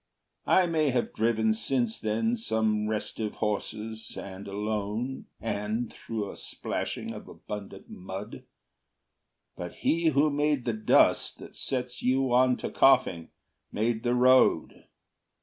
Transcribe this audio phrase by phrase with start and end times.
[0.47, 7.13] I may have driven Since then some restive horses, and alone, And through a splashing
[7.13, 8.43] of abundant mud;
[9.55, 13.29] But he who made the dust that sets you on To coughing,
[13.71, 14.85] made the road.